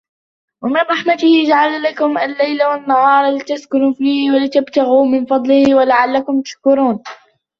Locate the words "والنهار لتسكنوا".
2.63-3.93